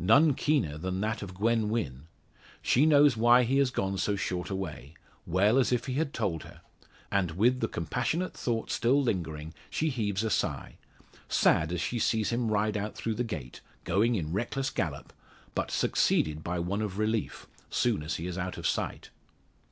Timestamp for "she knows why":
2.62-3.44